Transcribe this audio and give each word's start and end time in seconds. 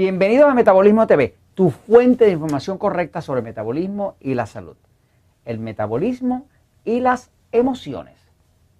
Bienvenidos 0.00 0.48
a 0.48 0.54
Metabolismo 0.54 1.06
TV, 1.06 1.34
tu 1.52 1.68
fuente 1.68 2.24
de 2.24 2.30
información 2.30 2.78
correcta 2.78 3.20
sobre 3.20 3.42
metabolismo 3.42 4.16
y 4.18 4.32
la 4.32 4.46
salud. 4.46 4.76
El 5.44 5.58
metabolismo 5.58 6.46
y 6.86 7.00
las 7.00 7.30
emociones. 7.52 8.14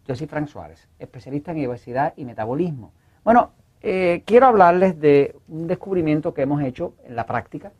Yo 0.08 0.14
soy 0.14 0.28
Frank 0.28 0.46
Suárez, 0.46 0.88
especialista 0.98 1.52
en 1.52 1.68
obesidad 1.68 2.14
y 2.16 2.24
metabolismo. 2.24 2.92
Bueno, 3.22 3.50
eh, 3.82 4.22
quiero 4.24 4.46
hablarles 4.46 4.98
de 4.98 5.36
un 5.48 5.66
descubrimiento 5.66 6.32
que 6.32 6.40
hemos 6.40 6.62
hecho 6.62 6.94
en 7.04 7.16
la 7.16 7.26
práctica, 7.26 7.72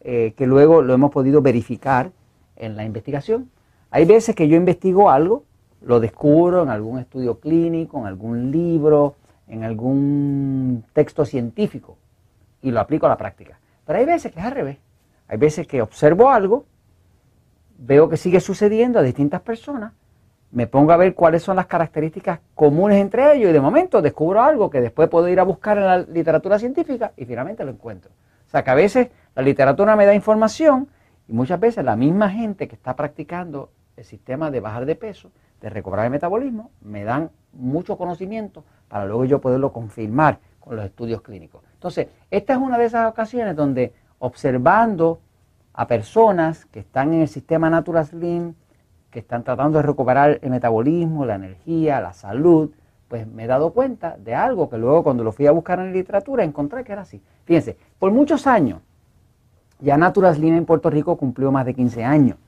eh, 0.00 0.34
que 0.36 0.48
luego 0.48 0.82
lo 0.82 0.92
hemos 0.92 1.12
podido 1.12 1.40
verificar 1.40 2.10
en 2.56 2.74
la 2.74 2.84
investigación. 2.84 3.48
Hay 3.92 4.06
veces 4.06 4.34
que 4.34 4.48
yo 4.48 4.56
investigo 4.56 5.08
algo, 5.08 5.44
lo 5.82 6.00
descubro 6.00 6.64
en 6.64 6.68
algún 6.68 6.98
estudio 6.98 7.38
clínico, 7.38 8.00
en 8.00 8.06
algún 8.06 8.50
libro, 8.50 9.14
en 9.46 9.62
algún 9.62 10.82
texto 10.92 11.24
científico 11.24 11.96
y 12.62 12.70
lo 12.70 12.80
aplico 12.80 13.06
a 13.06 13.10
la 13.10 13.16
práctica. 13.16 13.58
Pero 13.84 13.98
hay 13.98 14.06
veces 14.06 14.32
que 14.32 14.40
es 14.40 14.46
al 14.46 14.52
revés. 14.52 14.78
Hay 15.28 15.38
veces 15.38 15.66
que 15.66 15.82
observo 15.82 16.30
algo, 16.30 16.66
veo 17.78 18.08
que 18.08 18.16
sigue 18.16 18.40
sucediendo 18.40 18.98
a 18.98 19.02
distintas 19.02 19.40
personas, 19.40 19.92
me 20.52 20.66
pongo 20.66 20.92
a 20.92 20.98
ver 20.98 21.14
cuáles 21.14 21.42
son 21.42 21.56
las 21.56 21.66
características 21.66 22.40
comunes 22.54 23.00
entre 23.00 23.34
ellos 23.34 23.50
y 23.50 23.52
de 23.52 23.60
momento 23.60 24.02
descubro 24.02 24.42
algo 24.42 24.68
que 24.68 24.82
después 24.82 25.08
puedo 25.08 25.26
ir 25.28 25.40
a 25.40 25.44
buscar 25.44 25.78
en 25.78 25.84
la 25.84 25.98
literatura 25.98 26.58
científica 26.58 27.12
y 27.16 27.24
finalmente 27.24 27.64
lo 27.64 27.70
encuentro. 27.70 28.10
O 28.46 28.50
sea 28.50 28.62
que 28.62 28.70
a 28.70 28.74
veces 28.74 29.08
la 29.34 29.42
literatura 29.42 29.96
me 29.96 30.04
da 30.04 30.14
información 30.14 30.88
y 31.26 31.32
muchas 31.32 31.58
veces 31.58 31.82
la 31.84 31.96
misma 31.96 32.28
gente 32.28 32.68
que 32.68 32.74
está 32.74 32.94
practicando 32.94 33.70
el 33.96 34.04
sistema 34.04 34.50
de 34.50 34.60
bajar 34.60 34.84
de 34.84 34.94
peso, 34.94 35.30
de 35.62 35.70
recobrar 35.70 36.04
el 36.04 36.10
metabolismo, 36.10 36.70
me 36.82 37.04
dan 37.04 37.30
mucho 37.54 37.96
conocimiento 37.96 38.62
para 38.88 39.06
luego 39.06 39.24
yo 39.24 39.40
poderlo 39.40 39.72
confirmar 39.72 40.38
con 40.62 40.76
los 40.76 40.84
estudios 40.84 41.22
clínicos. 41.22 41.62
Entonces, 41.74 42.08
esta 42.30 42.52
es 42.54 42.58
una 42.58 42.78
de 42.78 42.84
esas 42.84 43.10
ocasiones 43.10 43.56
donde 43.56 43.92
observando 44.18 45.20
a 45.74 45.86
personas 45.86 46.64
que 46.66 46.80
están 46.80 47.12
en 47.12 47.22
el 47.22 47.28
sistema 47.28 47.68
Natural 47.70 48.06
Slim, 48.06 48.54
que 49.10 49.18
están 49.18 49.42
tratando 49.42 49.78
de 49.78 49.82
recuperar 49.82 50.38
el 50.42 50.50
metabolismo, 50.50 51.26
la 51.26 51.34
energía, 51.34 52.00
la 52.00 52.12
salud, 52.12 52.70
pues 53.08 53.26
me 53.26 53.44
he 53.44 53.46
dado 53.46 53.72
cuenta 53.72 54.16
de 54.16 54.34
algo 54.34 54.70
que 54.70 54.78
luego 54.78 55.02
cuando 55.02 55.22
lo 55.22 55.32
fui 55.32 55.46
a 55.46 55.52
buscar 55.52 55.78
en 55.80 55.86
la 55.86 55.92
literatura 55.92 56.44
encontré 56.44 56.82
que 56.84 56.92
era 56.92 57.02
así. 57.02 57.20
Fíjense, 57.44 57.76
por 57.98 58.10
muchos 58.12 58.46
años, 58.46 58.80
ya 59.80 59.96
Natural 59.96 60.34
Slim 60.34 60.54
en 60.54 60.64
Puerto 60.64 60.88
Rico 60.88 61.16
cumplió 61.16 61.50
más 61.52 61.66
de 61.66 61.74
15 61.74 62.04
años. 62.04 62.38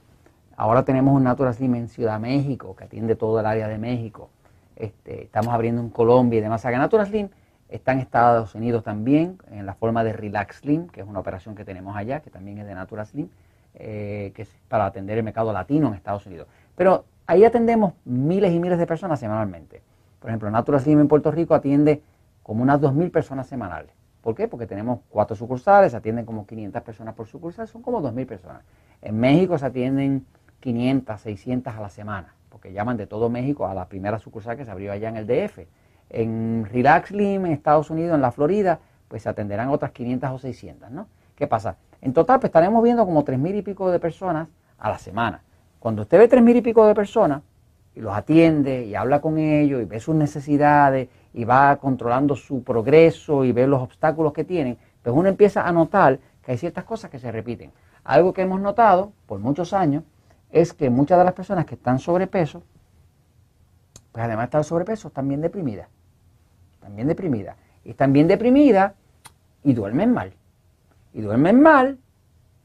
Ahora 0.56 0.84
tenemos 0.84 1.14
un 1.14 1.24
Natural 1.24 1.52
Slim 1.52 1.74
en 1.74 1.88
Ciudad 1.88 2.20
México, 2.20 2.76
que 2.76 2.84
atiende 2.84 3.16
todo 3.16 3.40
el 3.40 3.46
área 3.46 3.66
de 3.66 3.76
México. 3.76 4.30
Este, 4.76 5.24
estamos 5.24 5.52
abriendo 5.52 5.82
en 5.82 5.90
Colombia 5.90 6.38
y 6.38 6.42
demás. 6.42 6.60
O 6.60 6.68
sea, 6.68 6.78
Natural 6.78 7.06
Slim 7.06 7.28
Está 7.68 7.92
en 7.92 7.98
Estados 7.98 8.54
Unidos 8.54 8.84
también, 8.84 9.38
en 9.50 9.66
la 9.66 9.74
forma 9.74 10.04
de 10.04 10.12
Relax 10.12 10.58
Slim, 10.58 10.88
que 10.88 11.00
es 11.00 11.06
una 11.06 11.20
operación 11.20 11.54
que 11.54 11.64
tenemos 11.64 11.96
allá, 11.96 12.20
que 12.20 12.30
también 12.30 12.58
es 12.58 12.66
de 12.66 12.74
Natura 12.74 13.04
Slim, 13.04 13.28
eh, 13.74 14.32
que 14.34 14.42
es 14.42 14.50
para 14.68 14.86
atender 14.86 15.18
el 15.18 15.24
mercado 15.24 15.52
latino 15.52 15.88
en 15.88 15.94
Estados 15.94 16.26
Unidos. 16.26 16.46
Pero 16.76 17.04
ahí 17.26 17.44
atendemos 17.44 17.94
miles 18.04 18.52
y 18.52 18.60
miles 18.60 18.78
de 18.78 18.86
personas 18.86 19.18
semanalmente. 19.18 19.82
Por 20.20 20.30
ejemplo, 20.30 20.50
Natura 20.50 20.78
Slim 20.78 21.00
en 21.00 21.08
Puerto 21.08 21.30
Rico 21.30 21.54
atiende 21.54 22.02
como 22.42 22.62
unas 22.62 22.80
2.000 22.80 23.10
personas 23.10 23.46
semanales. 23.46 23.90
¿Por 24.20 24.34
qué? 24.34 24.48
Porque 24.48 24.66
tenemos 24.66 25.00
cuatro 25.10 25.34
sucursales, 25.34 25.94
atienden 25.94 26.24
como 26.24 26.46
500 26.46 26.82
personas 26.82 27.14
por 27.14 27.26
sucursal, 27.26 27.66
son 27.66 27.82
como 27.82 28.00
2.000 28.00 28.26
personas. 28.26 28.62
En 29.02 29.18
México 29.18 29.58
se 29.58 29.66
atienden 29.66 30.26
500, 30.60 31.20
600 31.20 31.74
a 31.74 31.80
la 31.80 31.88
semana, 31.90 32.34
porque 32.48 32.72
llaman 32.72 32.96
de 32.96 33.06
todo 33.06 33.28
México 33.28 33.66
a 33.66 33.74
la 33.74 33.86
primera 33.86 34.18
sucursal 34.18 34.56
que 34.56 34.64
se 34.64 34.70
abrió 34.70 34.92
allá 34.92 35.08
en 35.08 35.16
el 35.16 35.26
DF 35.26 35.66
en 36.10 36.66
Relax 36.70 37.08
Slim, 37.08 37.46
en 37.46 37.52
Estados 37.52 37.90
Unidos, 37.90 38.14
en 38.14 38.22
la 38.22 38.30
Florida, 38.30 38.78
pues 39.08 39.22
se 39.22 39.28
atenderán 39.28 39.68
otras 39.68 39.92
500 39.92 40.30
o 40.30 40.38
600, 40.38 40.90
¿no? 40.90 41.08
¿Qué 41.34 41.46
pasa? 41.46 41.76
En 42.00 42.12
total, 42.12 42.40
pues 42.40 42.48
estaremos 42.48 42.82
viendo 42.82 43.04
como 43.04 43.24
3.000 43.24 43.58
y 43.58 43.62
pico 43.62 43.90
de 43.90 43.98
personas 43.98 44.48
a 44.78 44.90
la 44.90 44.98
semana. 44.98 45.42
Cuando 45.78 46.02
usted 46.02 46.18
ve 46.18 46.28
3.000 46.28 46.56
y 46.56 46.60
pico 46.62 46.86
de 46.86 46.94
personas 46.94 47.42
y 47.94 48.00
los 48.00 48.14
atiende 48.14 48.84
y 48.84 48.94
habla 48.94 49.20
con 49.20 49.38
ellos 49.38 49.82
y 49.82 49.84
ve 49.84 50.00
sus 50.00 50.14
necesidades 50.14 51.08
y 51.32 51.44
va 51.44 51.76
controlando 51.76 52.36
su 52.36 52.62
progreso 52.62 53.44
y 53.44 53.52
ve 53.52 53.66
los 53.66 53.80
obstáculos 53.80 54.32
que 54.32 54.44
tienen, 54.44 54.78
pues 55.02 55.14
uno 55.14 55.28
empieza 55.28 55.66
a 55.66 55.72
notar 55.72 56.18
que 56.42 56.52
hay 56.52 56.58
ciertas 56.58 56.84
cosas 56.84 57.10
que 57.10 57.18
se 57.18 57.32
repiten. 57.32 57.72
Algo 58.04 58.32
que 58.32 58.42
hemos 58.42 58.60
notado 58.60 59.12
por 59.26 59.40
muchos 59.40 59.72
años 59.72 60.04
es 60.50 60.72
que 60.72 60.90
muchas 60.90 61.18
de 61.18 61.24
las 61.24 61.34
personas 61.34 61.64
que 61.66 61.74
están 61.74 61.98
sobrepeso, 61.98 62.62
pues 64.12 64.24
además 64.24 64.42
de 64.42 64.46
estar 64.46 64.64
sobrepeso, 64.64 65.08
están 65.08 65.28
bien 65.28 65.40
deprimidas 65.40 65.88
también 66.84 67.08
deprimida. 67.08 67.56
Están 67.82 68.12
bien 68.12 68.28
deprimidas 68.28 68.92
y 69.62 69.72
duermen 69.72 70.12
mal. 70.12 70.34
Y 71.14 71.22
duermen 71.22 71.62
mal 71.62 71.98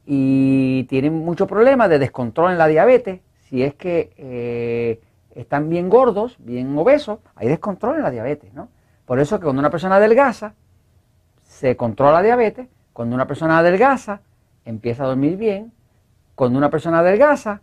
y 0.05 0.83
tienen 0.89 1.13
muchos 1.13 1.47
problemas 1.47 1.89
de 1.89 1.99
descontrol 1.99 2.51
en 2.51 2.57
la 2.57 2.67
diabetes. 2.67 3.21
Si 3.47 3.63
es 3.63 3.75
que 3.75 4.11
eh, 4.17 4.99
están 5.35 5.69
bien 5.69 5.89
gordos, 5.89 6.35
bien 6.39 6.77
obesos, 6.77 7.19
hay 7.35 7.47
descontrol 7.47 7.95
en 7.95 8.03
la 8.03 8.11
diabetes, 8.11 8.53
¿no? 8.53 8.67
Por 9.05 9.21
eso 9.21 9.39
que 9.39 9.45
cuando 9.45 9.61
una 9.61 9.69
persona 9.69 9.95
adelgaza, 9.95 10.53
se 11.41 11.77
controla 11.77 12.11
la 12.13 12.21
diabetes. 12.21 12.67
Cuando 12.91 13.15
una 13.15 13.25
persona 13.25 13.59
adelgaza, 13.59 14.19
empieza 14.65 15.05
a 15.05 15.07
dormir 15.07 15.37
bien. 15.37 15.71
Cuando 16.35 16.57
una 16.57 16.69
persona 16.69 16.99
adelgaza, 16.99 17.61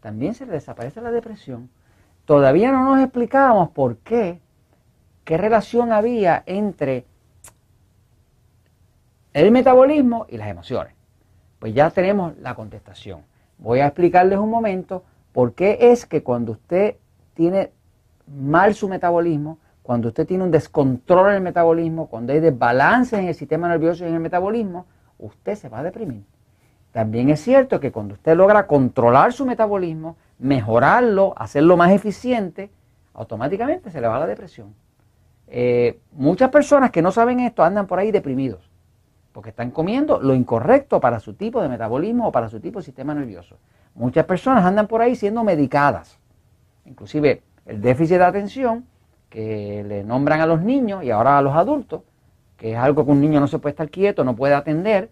también 0.00 0.34
se 0.34 0.44
le 0.44 0.52
desaparece 0.52 1.00
la 1.00 1.12
depresión. 1.12 1.70
Todavía 2.24 2.72
no 2.72 2.84
nos 2.84 3.00
explicábamos 3.00 3.70
por 3.70 3.98
qué 3.98 4.40
qué 5.24 5.36
relación 5.36 5.92
había 5.92 6.42
entre 6.46 7.06
el 9.32 9.50
metabolismo 9.50 10.26
y 10.28 10.36
las 10.36 10.48
emociones. 10.48 10.94
Pues 11.58 11.74
ya 11.74 11.90
tenemos 11.90 12.36
la 12.38 12.54
contestación. 12.54 13.22
Voy 13.58 13.80
a 13.80 13.86
explicarles 13.86 14.38
un 14.38 14.50
momento 14.50 15.04
por 15.32 15.54
qué 15.54 15.78
es 15.80 16.06
que 16.06 16.22
cuando 16.22 16.52
usted 16.52 16.96
tiene 17.34 17.72
mal 18.26 18.74
su 18.74 18.88
metabolismo, 18.88 19.58
cuando 19.82 20.08
usted 20.08 20.26
tiene 20.26 20.44
un 20.44 20.50
descontrol 20.50 21.30
en 21.30 21.36
el 21.36 21.42
metabolismo, 21.42 22.06
cuando 22.06 22.32
hay 22.32 22.40
desbalance 22.40 23.18
en 23.18 23.28
el 23.28 23.34
sistema 23.34 23.68
nervioso 23.68 24.04
y 24.04 24.08
en 24.08 24.14
el 24.14 24.20
metabolismo, 24.20 24.86
usted 25.18 25.56
se 25.56 25.68
va 25.68 25.80
a 25.80 25.82
deprimir. 25.82 26.24
También 26.92 27.28
es 27.28 27.40
cierto 27.40 27.80
que 27.80 27.90
cuando 27.90 28.14
usted 28.14 28.36
logra 28.36 28.66
controlar 28.66 29.32
su 29.32 29.44
metabolismo, 29.44 30.16
mejorarlo, 30.38 31.34
hacerlo 31.36 31.76
más 31.76 31.90
eficiente, 31.90 32.70
automáticamente 33.14 33.90
se 33.90 34.00
le 34.00 34.06
va 34.06 34.18
la 34.20 34.26
depresión. 34.26 34.74
Eh, 35.56 36.00
muchas 36.10 36.50
personas 36.50 36.90
que 36.90 37.00
no 37.00 37.12
saben 37.12 37.38
esto 37.38 37.62
andan 37.62 37.86
por 37.86 38.00
ahí 38.00 38.10
deprimidos, 38.10 38.68
porque 39.30 39.50
están 39.50 39.70
comiendo 39.70 40.18
lo 40.18 40.34
incorrecto 40.34 40.98
para 40.98 41.20
su 41.20 41.34
tipo 41.34 41.62
de 41.62 41.68
metabolismo 41.68 42.26
o 42.26 42.32
para 42.32 42.48
su 42.48 42.58
tipo 42.58 42.80
de 42.80 42.84
sistema 42.84 43.14
nervioso. 43.14 43.56
Muchas 43.94 44.24
personas 44.24 44.64
andan 44.64 44.88
por 44.88 45.00
ahí 45.00 45.14
siendo 45.14 45.44
medicadas, 45.44 46.18
inclusive 46.86 47.44
el 47.66 47.80
déficit 47.80 48.16
de 48.16 48.24
atención 48.24 48.84
que 49.28 49.84
le 49.86 50.02
nombran 50.02 50.40
a 50.40 50.46
los 50.46 50.60
niños 50.60 51.04
y 51.04 51.12
ahora 51.12 51.38
a 51.38 51.42
los 51.42 51.54
adultos, 51.54 52.02
que 52.56 52.72
es 52.72 52.76
algo 52.76 53.04
que 53.04 53.12
un 53.12 53.20
niño 53.20 53.38
no 53.38 53.46
se 53.46 53.60
puede 53.60 53.74
estar 53.74 53.90
quieto, 53.90 54.24
no 54.24 54.34
puede 54.34 54.54
atender, 54.54 55.08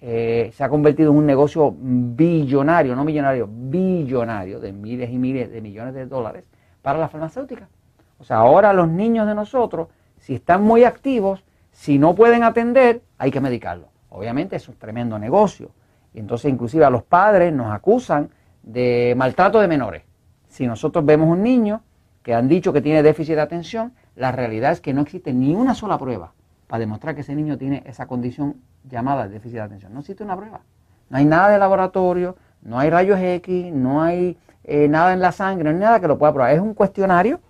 eh, 0.00 0.50
se 0.54 0.64
ha 0.64 0.68
convertido 0.68 1.12
en 1.12 1.18
un 1.18 1.26
negocio 1.26 1.72
billonario, 1.78 2.96
no 2.96 3.04
millonario, 3.04 3.48
billonario, 3.48 4.58
de 4.58 4.72
miles 4.72 5.08
y 5.08 5.18
miles 5.18 5.52
de 5.52 5.60
millones 5.60 5.94
de 5.94 6.06
dólares 6.06 6.48
para 6.82 6.98
la 6.98 7.08
farmacéutica. 7.08 7.68
O 8.18 8.24
sea, 8.24 8.38
ahora 8.38 8.72
los 8.72 8.88
niños 8.88 9.26
de 9.26 9.34
nosotros, 9.34 9.88
si 10.18 10.34
están 10.34 10.62
muy 10.62 10.84
activos, 10.84 11.44
si 11.70 11.98
no 11.98 12.14
pueden 12.14 12.42
atender, 12.42 13.02
hay 13.18 13.30
que 13.30 13.40
medicarlos. 13.40 13.88
Obviamente 14.10 14.56
es 14.56 14.68
un 14.68 14.76
tremendo 14.76 15.18
negocio. 15.18 15.70
Entonces 16.14 16.50
inclusive 16.50 16.84
a 16.84 16.90
los 16.90 17.04
padres 17.04 17.52
nos 17.52 17.72
acusan 17.72 18.30
de 18.62 19.14
maltrato 19.16 19.60
de 19.60 19.68
menores. 19.68 20.02
Si 20.48 20.66
nosotros 20.66 21.04
vemos 21.04 21.28
un 21.28 21.42
niño 21.42 21.82
que 22.22 22.34
han 22.34 22.48
dicho 22.48 22.72
que 22.72 22.80
tiene 22.80 23.02
déficit 23.02 23.36
de 23.36 23.42
atención, 23.42 23.92
la 24.16 24.32
realidad 24.32 24.72
es 24.72 24.80
que 24.80 24.92
no 24.92 25.02
existe 25.02 25.32
ni 25.32 25.54
una 25.54 25.74
sola 25.74 25.98
prueba 25.98 26.32
para 26.66 26.80
demostrar 26.80 27.14
que 27.14 27.20
ese 27.20 27.34
niño 27.34 27.56
tiene 27.56 27.82
esa 27.86 28.06
condición 28.06 28.56
llamada 28.84 29.28
déficit 29.28 29.56
de 29.56 29.62
atención. 29.62 29.94
No 29.94 30.00
existe 30.00 30.24
una 30.24 30.36
prueba. 30.36 30.60
No 31.08 31.18
hay 31.18 31.24
nada 31.24 31.50
de 31.50 31.58
laboratorio, 31.58 32.36
no 32.62 32.78
hay 32.78 32.90
rayos 32.90 33.18
X, 33.20 33.72
no 33.72 34.02
hay 34.02 34.36
eh, 34.64 34.88
nada 34.88 35.12
en 35.12 35.20
la 35.20 35.32
sangre, 35.32 35.64
no 35.64 35.70
hay 35.70 35.76
nada 35.76 36.00
que 36.00 36.08
lo 36.08 36.18
pueda 36.18 36.32
probar. 36.32 36.52
Es 36.52 36.60
un 36.60 36.74
cuestionario 36.74 37.40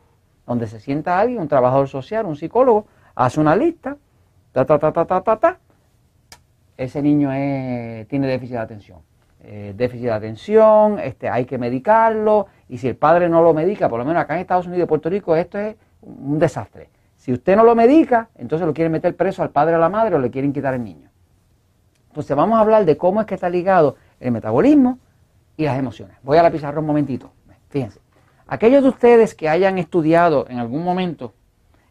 donde 0.48 0.66
se 0.66 0.80
sienta 0.80 1.20
alguien, 1.20 1.40
un 1.40 1.48
trabajador 1.48 1.88
social, 1.88 2.24
un 2.24 2.34
psicólogo, 2.34 2.86
hace 3.14 3.38
una 3.38 3.54
lista, 3.54 3.98
ta, 4.52 4.64
ta, 4.64 4.78
ta, 4.78 4.90
ta, 4.92 5.04
ta, 5.04 5.20
ta, 5.20 5.36
ta. 5.36 5.58
ese 6.76 7.02
niño 7.02 7.28
tiene 8.08 8.26
déficit 8.26 8.54
de 8.54 8.58
atención. 8.58 8.98
Eh, 9.40 9.74
déficit 9.76 10.06
de 10.06 10.12
atención, 10.12 10.98
este, 11.00 11.28
hay 11.28 11.44
que 11.44 11.58
medicarlo, 11.58 12.46
y 12.68 12.78
si 12.78 12.88
el 12.88 12.96
padre 12.96 13.28
no 13.28 13.42
lo 13.42 13.52
medica, 13.52 13.90
por 13.90 13.98
lo 13.98 14.06
menos 14.06 14.22
acá 14.22 14.34
en 14.34 14.40
Estados 14.40 14.66
Unidos 14.66 14.84
y 14.84 14.88
Puerto 14.88 15.10
Rico, 15.10 15.36
esto 15.36 15.58
es 15.58 15.76
un 16.00 16.38
desastre. 16.38 16.88
Si 17.16 17.30
usted 17.30 17.54
no 17.54 17.62
lo 17.62 17.74
medica, 17.74 18.30
entonces 18.36 18.66
lo 18.66 18.72
quieren 18.72 18.90
meter 18.90 19.14
preso 19.16 19.42
al 19.42 19.50
padre 19.50 19.74
o 19.74 19.76
a 19.76 19.80
la 19.80 19.90
madre 19.90 20.16
o 20.16 20.18
le 20.18 20.30
quieren 20.30 20.52
quitar 20.52 20.72
el 20.72 20.82
niño. 20.82 21.10
Entonces 22.08 22.34
vamos 22.34 22.56
a 22.56 22.62
hablar 22.62 22.86
de 22.86 22.96
cómo 22.96 23.20
es 23.20 23.26
que 23.26 23.34
está 23.34 23.50
ligado 23.50 23.96
el 24.18 24.32
metabolismo 24.32 24.98
y 25.58 25.64
las 25.64 25.78
emociones. 25.78 26.16
Voy 26.22 26.38
a 26.38 26.42
la 26.42 26.50
pizarra 26.50 26.80
un 26.80 26.86
momentito. 26.86 27.30
Fíjense. 27.68 28.00
Aquellos 28.48 28.82
de 28.82 28.88
ustedes 28.88 29.34
que 29.34 29.48
hayan 29.48 29.78
estudiado 29.78 30.46
en 30.48 30.58
algún 30.58 30.82
momento 30.82 31.34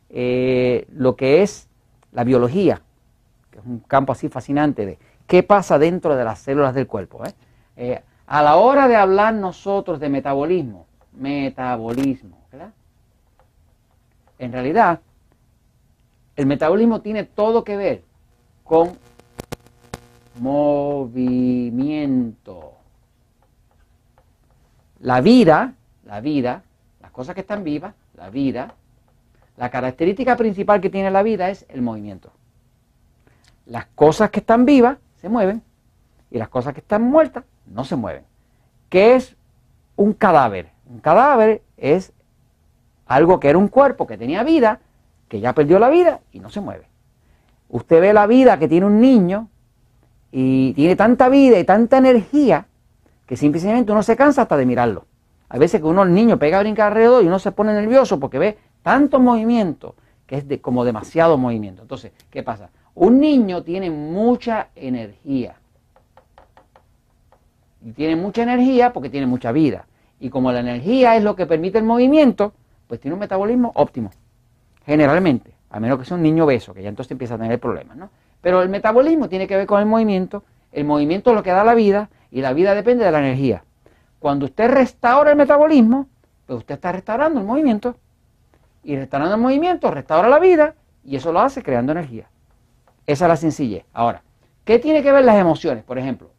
eh, 0.09 0.87
lo 0.91 1.15
que 1.15 1.43
es 1.43 1.67
la 2.11 2.23
biología, 2.23 2.81
que 3.51 3.59
es 3.59 3.65
un 3.65 3.79
campo 3.79 4.11
así 4.11 4.27
fascinante 4.27 4.85
de 4.85 4.97
qué 5.27 5.43
pasa 5.43 5.77
dentro 5.77 6.15
de 6.15 6.23
las 6.23 6.39
células 6.39 6.73
del 6.73 6.87
cuerpo. 6.87 7.23
¿eh? 7.25 7.33
Eh, 7.75 8.01
a 8.25 8.41
la 8.41 8.55
hora 8.55 8.87
de 8.87 8.95
hablar 8.95 9.35
nosotros 9.35 9.99
de 9.99 10.09
metabolismo, 10.09 10.87
metabolismo, 11.13 12.39
¿verdad? 12.51 12.73
En 14.39 14.51
realidad, 14.51 14.99
el 16.35 16.47
metabolismo 16.47 17.01
tiene 17.01 17.23
todo 17.23 17.63
que 17.63 17.77
ver 17.77 18.03
con 18.63 18.97
movimiento. 20.39 21.93
La 24.99 25.21
vida, 25.21 25.75
la 26.07 26.21
vida, 26.21 26.63
las 27.01 27.11
cosas 27.11 27.35
que 27.35 27.41
están 27.41 27.63
vivas, 27.63 27.93
la 28.15 28.29
vida, 28.29 28.73
la 29.57 29.69
característica 29.69 30.37
principal 30.37 30.79
que 30.79 30.89
tiene 30.89 31.11
la 31.11 31.21
vida 31.21 31.49
es 31.49 31.65
el 31.67 31.81
movimiento. 31.81 32.31
Las 33.65 33.87
cosas 33.87 34.29
que 34.29 34.39
están 34.39 34.65
vivas 34.65 34.97
se 35.17 35.27
mueven 35.27 35.61
y 36.31 36.37
las 36.37 36.47
cosas 36.47 36.73
que 36.73 36.79
están 36.79 37.03
muertas 37.03 37.43
no 37.65 37.83
se 37.83 37.97
mueven. 37.97 38.23
¿Qué 38.89 39.15
es 39.15 39.35
un 39.97 40.13
cadáver? 40.13 40.69
Un 40.89 40.99
cadáver 40.99 41.61
es 41.75 42.13
algo 43.05 43.39
que 43.41 43.49
era 43.49 43.57
un 43.57 43.67
cuerpo 43.67 44.07
que 44.07 44.17
tenía 44.17 44.43
vida, 44.43 44.79
que 45.27 45.41
ya 45.41 45.53
perdió 45.53 45.77
la 45.77 45.89
vida 45.89 46.21
y 46.31 46.39
no 46.39 46.49
se 46.49 46.61
mueve. 46.61 46.87
Usted 47.67 47.99
ve 47.99 48.13
la 48.13 48.27
vida 48.27 48.57
que 48.57 48.69
tiene 48.69 48.85
un 48.85 49.01
niño 49.01 49.49
y 50.31 50.73
tiene 50.73 50.95
tanta 50.95 51.27
vida 51.27 51.59
y 51.59 51.65
tanta 51.65 51.97
energía 51.97 52.67
que 53.25 53.35
simplemente 53.35 53.91
uno 53.91 54.03
se 54.03 54.15
cansa 54.15 54.43
hasta 54.43 54.55
de 54.55 54.65
mirarlo. 54.65 55.05
Hay 55.49 55.59
veces 55.59 55.79
que 55.79 55.87
uno, 55.87 56.03
el 56.03 56.13
niño, 56.13 56.37
pega 56.37 56.57
a 56.57 56.61
brincar 56.61 56.87
alrededor 56.87 57.23
y 57.23 57.27
uno 57.27 57.39
se 57.39 57.51
pone 57.51 57.73
nervioso 57.73 58.19
porque 58.19 58.39
ve 58.39 58.57
tanto 58.83 59.19
movimiento 59.19 59.95
que 60.25 60.37
es 60.37 60.45
como 60.61 60.83
demasiado 60.83 61.37
movimiento. 61.37 61.81
Entonces, 61.81 62.11
¿qué 62.29 62.43
pasa? 62.43 62.69
Un 62.95 63.19
niño 63.19 63.63
tiene 63.63 63.89
mucha 63.89 64.69
energía. 64.75 65.55
Y 67.85 67.91
tiene 67.91 68.15
mucha 68.15 68.43
energía 68.43 68.91
porque 68.91 69.09
tiene 69.09 69.27
mucha 69.27 69.51
vida. 69.51 69.87
Y 70.19 70.29
como 70.29 70.51
la 70.51 70.59
energía 70.59 71.15
es 71.15 71.23
lo 71.23 71.35
que 71.35 71.45
permite 71.45 71.77
el 71.77 71.85
movimiento, 71.85 72.53
pues 72.87 72.99
tiene 72.99 73.13
un 73.13 73.19
metabolismo 73.19 73.71
óptimo. 73.75 74.11
Generalmente, 74.85 75.53
a 75.69 75.79
menos 75.79 75.99
que 75.99 76.05
sea 76.05 76.17
un 76.17 76.23
niño 76.23 76.45
obeso, 76.45 76.73
que 76.73 76.81
ya 76.81 76.89
entonces 76.89 77.11
empieza 77.11 77.35
a 77.35 77.37
tener 77.37 77.59
problemas, 77.59 77.95
¿no? 77.95 78.09
Pero 78.41 78.61
el 78.61 78.69
metabolismo 78.69 79.29
tiene 79.29 79.47
que 79.47 79.55
ver 79.55 79.67
con 79.67 79.79
el 79.79 79.85
movimiento, 79.85 80.43
el 80.71 80.85
movimiento 80.85 81.31
es 81.31 81.35
lo 81.35 81.43
que 81.43 81.51
da 81.51 81.63
la 81.63 81.73
vida 81.73 82.09
y 82.31 82.41
la 82.41 82.53
vida 82.53 82.73
depende 82.73 83.05
de 83.05 83.11
la 83.11 83.19
energía. 83.19 83.63
Cuando 84.19 84.45
usted 84.45 84.69
restaura 84.69 85.31
el 85.31 85.37
metabolismo, 85.37 86.07
pues 86.45 86.59
usted 86.59 86.75
está 86.75 86.91
restaurando 86.91 87.39
el 87.39 87.45
movimiento. 87.45 87.95
Y 88.83 88.95
restaurando 88.95 89.35
el 89.35 89.41
movimiento 89.41 89.91
restaura 89.91 90.29
la 90.29 90.39
vida 90.39 90.75
y 91.03 91.15
eso 91.15 91.31
lo 91.31 91.39
hace 91.39 91.61
creando 91.61 91.91
energía. 91.91 92.27
Esa 93.05 93.25
es 93.25 93.29
la 93.29 93.35
sencillez. 93.35 93.85
Ahora, 93.93 94.21
¿qué 94.65 94.79
tiene 94.79 95.03
que 95.03 95.11
ver 95.11 95.23
las 95.23 95.37
emociones? 95.37 95.83
Por 95.83 95.97
ejemplo, 95.97 96.31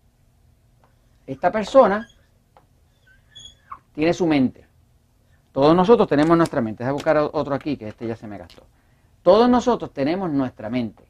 esta 1.27 1.53
persona 1.53 2.09
tiene 3.95 4.13
su 4.13 4.27
mente. 4.27 4.67
Todos 5.53 5.75
nosotros 5.75 6.09
tenemos 6.09 6.37
nuestra 6.37 6.61
mente. 6.61 6.85
Déjame 6.85 6.95
buscar 6.95 7.17
otro 7.19 7.55
aquí, 7.55 7.77
que 7.77 7.89
este 7.89 8.07
ya 8.07 8.17
se 8.17 8.27
me 8.27 8.39
gastó. 8.39 8.63
Todos 9.23 9.49
nosotros 9.49 9.93
tenemos 9.93 10.31
nuestra 10.31 10.71
mente. 10.71 11.05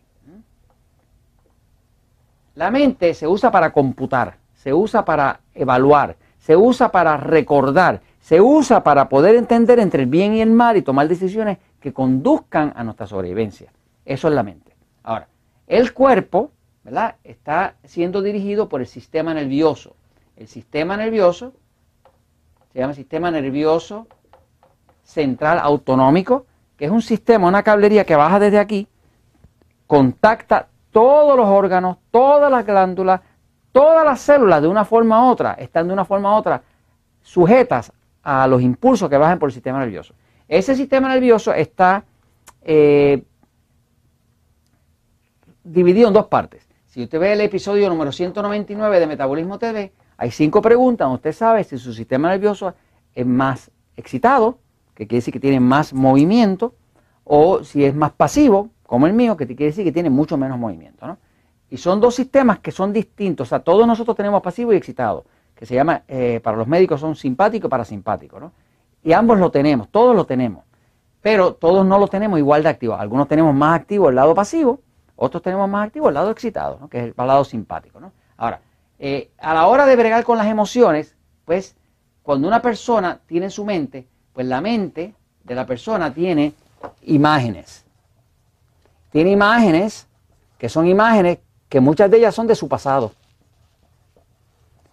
La 2.54 2.70
mente 2.70 3.14
se 3.14 3.28
usa 3.28 3.52
para 3.52 3.72
computar, 3.72 4.38
se 4.54 4.72
usa 4.74 5.04
para 5.04 5.40
evaluar, 5.54 6.16
se 6.38 6.56
usa 6.56 6.90
para 6.90 7.16
recordar, 7.16 8.00
se 8.20 8.40
usa 8.40 8.82
para 8.82 9.08
poder 9.08 9.34
entender 9.34 9.78
entre 9.78 10.02
el 10.04 10.08
bien 10.08 10.34
y 10.34 10.40
el 10.40 10.50
mal 10.50 10.76
y 10.76 10.82
tomar 10.82 11.08
decisiones 11.08 11.58
que 11.80 11.92
conduzcan 11.92 12.72
a 12.76 12.84
nuestra 12.84 13.06
sobrevivencia. 13.06 13.72
Eso 14.04 14.28
es 14.28 14.34
la 14.34 14.42
mente. 14.42 14.74
Ahora, 15.02 15.28
el 15.66 15.92
cuerpo, 15.92 16.50
¿verdad? 16.84 17.16
Está 17.24 17.74
siendo 17.84 18.22
dirigido 18.22 18.68
por 18.68 18.80
el 18.80 18.86
sistema 18.86 19.34
nervioso. 19.34 19.94
El 20.36 20.48
sistema 20.48 20.96
nervioso 20.96 21.52
se 22.72 22.78
llama 22.78 22.94
sistema 22.94 23.30
nervioso 23.30 24.06
central 25.02 25.58
autonómico, 25.58 26.46
que 26.76 26.84
es 26.84 26.90
un 26.90 27.02
sistema, 27.02 27.48
una 27.48 27.62
cablería 27.62 28.04
que 28.04 28.14
baja 28.14 28.38
desde 28.38 28.58
aquí, 28.58 28.86
contacta 29.86 30.68
todos 30.92 31.36
los 31.36 31.46
órganos, 31.46 31.96
todas 32.10 32.50
las 32.50 32.64
glándulas, 32.64 33.20
todas 33.72 34.04
las 34.04 34.20
células 34.20 34.62
de 34.62 34.68
una 34.68 34.84
forma 34.84 35.24
u 35.24 35.30
otra, 35.30 35.54
están 35.54 35.86
de 35.86 35.92
una 35.92 36.04
forma 36.04 36.34
u 36.34 36.38
otra 36.38 36.62
sujetas 37.22 37.92
a 38.22 38.46
los 38.46 38.62
impulsos 38.62 39.08
que 39.08 39.16
bajan 39.16 39.38
por 39.38 39.48
el 39.48 39.52
sistema 39.52 39.78
nervioso. 39.78 40.14
Ese 40.48 40.74
sistema 40.74 41.08
nervioso 41.08 41.52
está 41.52 42.04
eh, 42.62 43.22
dividido 45.62 46.08
en 46.08 46.14
dos 46.14 46.26
partes. 46.26 46.66
Si 46.86 47.02
usted 47.02 47.20
ve 47.20 47.32
el 47.34 47.40
episodio 47.42 47.88
número 47.88 48.12
199 48.12 49.00
de 49.00 49.06
Metabolismo 49.06 49.58
TV, 49.58 49.92
hay 50.16 50.30
cinco 50.30 50.60
preguntas 50.60 51.08
usted 51.12 51.32
sabe 51.32 51.62
si 51.64 51.78
su 51.78 51.92
sistema 51.92 52.30
nervioso 52.30 52.74
es 53.14 53.26
más 53.26 53.70
excitado, 53.96 54.58
que 54.94 55.06
quiere 55.06 55.18
decir 55.18 55.32
que 55.32 55.40
tiene 55.40 55.60
más 55.60 55.92
movimiento, 55.92 56.74
o 57.24 57.62
si 57.62 57.84
es 57.84 57.94
más 57.94 58.12
pasivo, 58.12 58.70
como 58.84 59.06
el 59.06 59.12
mío, 59.12 59.36
que 59.36 59.46
quiere 59.46 59.66
decir 59.66 59.84
que 59.84 59.92
tiene 59.92 60.10
mucho 60.10 60.36
menos 60.36 60.58
movimiento. 60.58 61.06
¿no? 61.06 61.18
Y 61.70 61.76
son 61.76 62.00
dos 62.00 62.14
sistemas 62.14 62.60
que 62.60 62.70
son 62.70 62.92
distintos. 62.92 63.46
O 63.46 63.50
sea, 63.50 63.60
todos 63.60 63.86
nosotros 63.86 64.16
tenemos 64.16 64.42
pasivo 64.42 64.72
y 64.72 64.76
excitado, 64.76 65.24
que 65.54 65.66
se 65.66 65.74
llama, 65.74 66.02
eh, 66.08 66.40
para 66.42 66.56
los 66.56 66.66
médicos 66.66 67.00
son 67.00 67.14
simpático 67.14 67.66
y 67.66 67.70
parasimpático. 67.70 68.40
¿no? 68.40 68.52
Y 69.02 69.12
ambos 69.12 69.38
lo 69.38 69.50
tenemos, 69.50 69.88
todos 69.88 70.14
lo 70.14 70.24
tenemos. 70.24 70.64
Pero 71.20 71.54
todos 71.54 71.84
no 71.84 71.98
lo 71.98 72.08
tenemos 72.08 72.38
igual 72.38 72.62
de 72.62 72.70
activo. 72.70 72.94
Algunos 72.94 73.28
tenemos 73.28 73.54
más 73.54 73.80
activo 73.80 74.08
el 74.08 74.14
lado 74.14 74.34
pasivo, 74.34 74.80
otros 75.16 75.42
tenemos 75.42 75.68
más 75.68 75.86
activo 75.86 76.08
el 76.08 76.14
lado 76.14 76.30
excitado, 76.30 76.88
que 76.88 76.98
es 76.98 77.04
el 77.04 77.14
lado 77.16 77.44
simpático. 77.44 78.00
¿no? 78.00 78.12
Ahora, 78.36 78.60
eh, 78.98 79.30
a 79.38 79.52
la 79.52 79.66
hora 79.66 79.84
de 79.84 79.96
bregar 79.96 80.24
con 80.24 80.38
las 80.38 80.46
emociones, 80.46 81.16
pues 81.44 81.76
cuando 82.22 82.46
una 82.46 82.62
persona 82.62 83.20
tiene 83.26 83.46
en 83.46 83.50
su 83.50 83.64
mente, 83.64 84.06
pues 84.32 84.46
la 84.46 84.60
mente 84.60 85.14
de 85.44 85.54
la 85.54 85.66
persona 85.66 86.14
tiene 86.14 86.54
imágenes 87.02 87.84
tiene 89.10 89.30
imágenes 89.30 90.06
que 90.58 90.68
son 90.68 90.86
imágenes 90.86 91.38
que 91.68 91.80
muchas 91.80 92.10
de 92.10 92.18
ellas 92.18 92.34
son 92.34 92.46
de 92.46 92.54
su 92.54 92.68
pasado. 92.68 93.12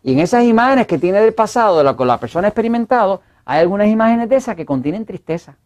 Y 0.04 0.14
en 0.14 0.20
esas 0.20 0.44
imágenes 0.44 0.88
que 0.88 1.00
tiene 1.00 1.20
del 1.20 1.34
pasado, 1.34 1.80
de 1.80 1.84
lo 1.84 1.98
que 1.98 2.06
la 2.06 2.20
persona 2.20 2.48
ha 2.48 2.50
experimentado, 2.50 3.22
hay 3.44 3.62
algunas 3.62 3.88
imágenes 3.88 4.30
de 4.30 4.36
esas 4.36 4.56
que 4.56 4.66
contienen 4.66 5.06
tristeza. 5.06 5.58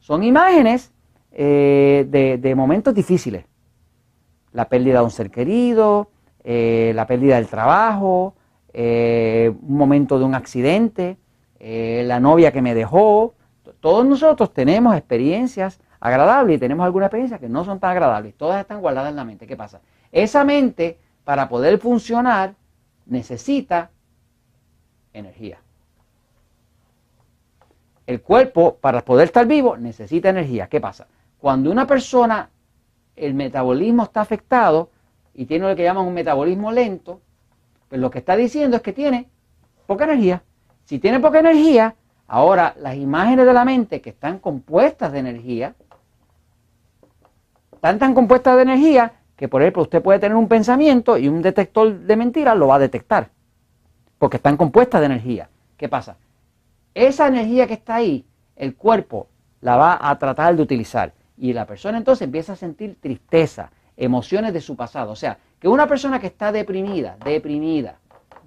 Son 0.00 0.24
imágenes 0.24 0.92
eh, 1.30 2.06
de, 2.08 2.54
momentos 2.54 2.94
difíciles. 2.94 3.44
La 4.52 4.68
pérdida 4.68 4.98
de 4.98 5.04
un 5.04 5.10
ser 5.10 5.30
querido, 5.30 6.10
eh, 6.44 6.92
la 6.94 7.06
pérdida 7.06 7.36
del 7.36 7.46
trabajo, 7.46 8.34
eh, 8.72 9.52
un 9.62 9.76
momento 9.76 10.18
de 10.18 10.24
un 10.24 10.34
accidente, 10.34 11.18
la 11.60 12.18
novia 12.18 12.50
que 12.50 12.60
me 12.60 12.74
dejó. 12.74 13.34
Todos 13.78 14.04
nosotros 14.04 14.52
tenemos 14.52 14.96
experiencias 14.96 15.78
agradables 16.00 16.56
y 16.56 16.58
tenemos 16.58 16.84
algunas 16.84 17.06
experiencias 17.06 17.38
que 17.38 17.48
no 17.48 17.64
son 17.64 17.78
tan 17.78 17.92
agradables. 17.92 18.34
Todas 18.34 18.60
están 18.60 18.80
guardadas 18.80 19.10
en 19.10 19.16
la 19.16 19.24
mente. 19.24 19.46
¿Qué 19.46 19.56
pasa? 19.56 19.80
Esa 20.12 20.44
mente, 20.44 20.98
para 21.24 21.48
poder 21.48 21.78
funcionar, 21.78 22.54
necesita 23.06 23.90
energía. 25.14 25.58
El 28.06 28.20
cuerpo, 28.20 28.76
para 28.76 29.02
poder 29.04 29.26
estar 29.26 29.46
vivo, 29.46 29.76
necesita 29.76 30.28
energía. 30.28 30.68
¿Qué 30.68 30.80
pasa? 30.80 31.06
Cuando 31.38 31.70
una 31.70 31.86
persona, 31.86 32.50
el 33.16 33.32
metabolismo 33.34 34.02
está 34.04 34.20
afectado 34.20 34.90
y 35.34 35.46
tiene 35.46 35.68
lo 35.68 35.74
que 35.74 35.84
llaman 35.84 36.06
un 36.06 36.14
metabolismo 36.14 36.70
lento, 36.72 37.20
pues 37.88 38.00
lo 38.00 38.10
que 38.10 38.18
está 38.18 38.36
diciendo 38.36 38.76
es 38.76 38.82
que 38.82 38.92
tiene 38.92 39.28
poca 39.86 40.04
energía. 40.04 40.42
Si 40.84 40.98
tiene 40.98 41.20
poca 41.20 41.40
energía, 41.40 41.94
ahora 42.26 42.74
las 42.78 42.96
imágenes 42.96 43.46
de 43.46 43.52
la 43.52 43.64
mente 43.64 44.00
que 44.02 44.10
están 44.10 44.38
compuestas 44.38 45.12
de 45.12 45.20
energía, 45.20 45.74
están 47.72 47.98
tan 47.98 48.14
compuestas 48.14 48.56
de 48.56 48.62
energía 48.62 49.21
que, 49.42 49.48
por 49.48 49.60
ejemplo, 49.60 49.82
usted 49.82 50.00
puede 50.00 50.20
tener 50.20 50.36
un 50.36 50.46
pensamiento 50.46 51.18
y 51.18 51.26
un 51.26 51.42
detector 51.42 51.92
de 51.98 52.14
mentiras 52.14 52.56
lo 52.56 52.68
va 52.68 52.76
a 52.76 52.78
detectar. 52.78 53.30
Porque 54.16 54.36
están 54.36 54.56
compuestas 54.56 55.00
de 55.00 55.06
energía. 55.06 55.48
¿Qué 55.76 55.88
pasa? 55.88 56.16
Esa 56.94 57.26
energía 57.26 57.66
que 57.66 57.74
está 57.74 57.96
ahí, 57.96 58.24
el 58.54 58.76
cuerpo 58.76 59.26
la 59.60 59.76
va 59.76 59.98
a 60.00 60.16
tratar 60.16 60.54
de 60.54 60.62
utilizar. 60.62 61.12
Y 61.36 61.52
la 61.54 61.66
persona 61.66 61.98
entonces 61.98 62.24
empieza 62.24 62.52
a 62.52 62.56
sentir 62.56 62.98
tristeza, 63.00 63.72
emociones 63.96 64.52
de 64.52 64.60
su 64.60 64.76
pasado. 64.76 65.10
O 65.10 65.16
sea, 65.16 65.36
que 65.58 65.66
una 65.66 65.88
persona 65.88 66.20
que 66.20 66.28
está 66.28 66.52
deprimida, 66.52 67.16
deprimida, 67.24 67.98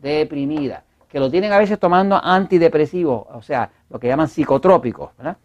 deprimida, 0.02 0.86
que 1.10 1.20
lo 1.20 1.30
tienen 1.30 1.52
a 1.52 1.60
veces 1.60 1.78
tomando 1.78 2.16
antidepresivos, 2.24 3.28
o 3.34 3.42
sea, 3.42 3.70
lo 3.90 4.00
que 4.00 4.08
llaman 4.08 4.30
psicotrópicos, 4.30 5.10
¿verdad? 5.18 5.36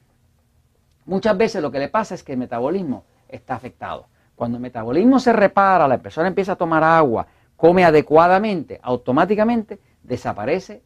Muchas 1.06 1.36
veces 1.36 1.60
lo 1.60 1.72
que 1.72 1.80
le 1.80 1.88
pasa 1.88 2.14
es 2.14 2.22
que 2.22 2.34
el 2.34 2.38
metabolismo 2.38 3.02
está 3.28 3.56
afectado. 3.56 4.06
Cuando 4.40 4.56
el 4.56 4.62
metabolismo 4.62 5.20
se 5.20 5.34
repara, 5.34 5.86
la 5.86 5.98
persona 5.98 6.28
empieza 6.28 6.52
a 6.52 6.56
tomar 6.56 6.82
agua, 6.82 7.26
come 7.56 7.84
adecuadamente, 7.84 8.80
automáticamente 8.82 9.78
desaparece 10.02 10.82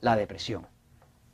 la 0.00 0.16
depresión. 0.16 0.66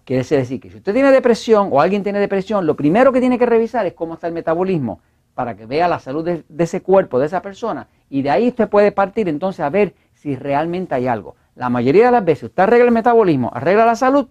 Quiere 0.05 0.23
decir 0.23 0.61
que 0.61 0.69
si 0.69 0.77
usted 0.77 0.93
tiene 0.93 1.11
depresión 1.11 1.71
o 1.73 1.81
alguien 1.81 2.03
tiene 2.03 2.21
depresión, 2.21 2.67
lo 2.67 2.77
primero 2.77 3.11
que 3.11 3.21
tiene 3.21 3.39
que 3.39 3.47
revisar 3.47 3.87
es 3.87 3.95
cómo 3.95 4.13
está 4.13 4.27
el 4.27 4.35
metabolismo 4.35 5.01
para 5.33 5.57
que 5.57 5.65
vea 5.65 5.89
la 5.89 5.99
salud 5.99 6.27
de, 6.27 6.45
ese 6.59 6.83
cuerpo, 6.83 7.19
de 7.19 7.25
esa 7.25 7.41
persona, 7.41 7.89
y 8.11 8.21
de 8.21 8.29
ahí 8.29 8.49
usted 8.49 8.69
puede 8.69 8.93
partir 8.93 9.27
entonces 9.27 9.61
a 9.61 9.71
ver 9.71 9.95
si 10.13 10.37
realmente 10.37 10.95
hay 10.95 11.07
algo. 11.07 11.37
La 11.55 11.71
mayoría 11.71 12.05
de 12.05 12.13
las 12.13 12.25
veces 12.27 12.51
usted 12.51 12.65
arregla 12.65 12.85
el 12.85 12.93
metabolismo, 12.93 13.51
arregla 13.55 13.87
la 13.87 13.97
salud, 13.97 14.29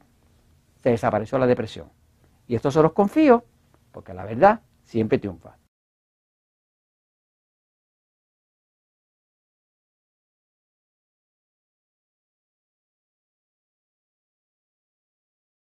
se 0.83 0.91
desapareció 0.91 1.39
la 1.39 1.47
depresión. 1.47 1.87
Y 2.47 2.53
esto 2.53 2.69
se 2.69 2.83
los 2.83 2.93
confío 2.93 3.43
porque 3.91 4.13
la 4.13 4.25
verdad 4.25 4.59
siempre 4.83 5.17
triunfa. 5.17 5.55